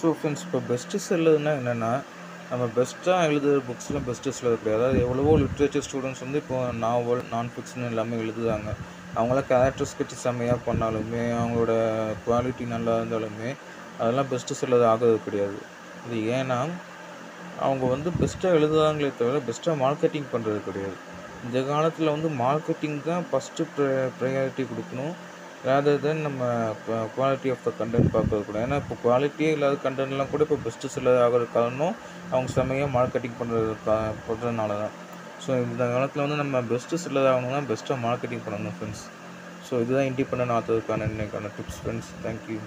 [0.00, 1.90] So friends இப்போ best செல்லதுன்னா என்னென்னா
[2.50, 4.80] நம்ம பெஸ்ட்டாக எழுதுகிற புக்ஸில் பெஸ்ட்டு செல்லது கிடையாது.
[4.80, 8.68] அதாவது எவ்வளவோ லிட்ரேச்சர் ஸ்டூடெண்ட்ஸ் வந்து இப்போ நாவல் நான் ஃபிக்ஷன் எல்லாமே எழுதுறாங்க.
[9.16, 11.74] அவங்களாம் கேரக்டர் ஸ்கெட்ச் செம்மையாக பண்ணாலுமே அவங்களோட
[12.24, 13.50] குவாலிட்டி நல்லா இருந்தாலுமே
[14.00, 15.58] அதெல்லாம் பெஸ்ட்டு செல்லது ஆகிறது கிடையாது.
[16.06, 16.58] இது ஏன்னா
[17.66, 20.96] அவங்க வந்து பெஸ்ட்டாக எழுதுறாங்களே தவிர பெஸ்ட்டாக மார்க்கெட்டிங் பண்ணுறது கிடையாது.
[21.46, 23.86] இந்த காலத்தில் வந்து மார்க்கெட்டிங் தான் ஃபஸ்ட்டு ப்ர
[24.18, 25.14] ப்ரையாரிட்டி கொடுக்கணும்.
[25.64, 26.42] ரேதர் தென் நம்ம
[27.14, 28.58] குவாலிட்டி ஆஃப் த கண்டென்ட் பார்க்கறது கூட.
[28.66, 31.94] ஏன்னா இப்போ குவாலிட்டியே இல்லாத கண்டென்ட்லாம் கூட இப்போ பெஸ்ட்டு செல்லர் ஆகிறது காரணம்
[32.30, 33.72] அவங்க செம்மையாக மார்க்கெட்டிங் பண்ணுறது
[34.28, 34.94] பண்ணுறதுனால தான்
[35.44, 39.04] ஸோ இந்த காலத்தில் வந்து நம்ம பெஸ்ட்டு செல்லர் ஆகணும்னா பெஸ்ட்டாக மார்க்கெட்டிங் பண்ணணும் ஃப்ரெண்ட்ஸ்
[39.68, 42.58] ஸோ இதுதான் இண்டிபெண்ட் ஆத்ததுக்கான இன்னைக்கான டிப்ஸ் ஃப்ரெண்ட்ஸ் தேங்க்யூ